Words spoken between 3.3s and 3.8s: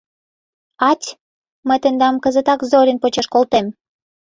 колтем.